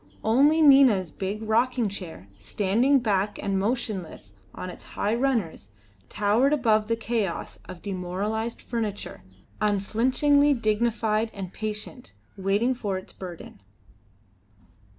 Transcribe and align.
Only 0.23 0.63
Nina's 0.63 1.11
big 1.11 1.43
rocking 1.43 1.87
chair, 1.87 2.27
standing 2.39 3.01
black 3.01 3.37
and 3.37 3.59
motionless 3.59 4.33
on 4.51 4.71
its 4.71 4.83
high 4.83 5.13
runners, 5.13 5.69
towered 6.09 6.53
above 6.53 6.87
the 6.87 6.95
chaos 6.95 7.59
of 7.65 7.83
demoralised 7.83 8.63
furniture, 8.63 9.21
unflinchingly 9.61 10.55
dignified 10.55 11.29
and 11.35 11.53
patient, 11.53 12.13
waiting 12.35 12.73
for 12.73 12.97
its 12.97 13.13
burden. 13.13 13.61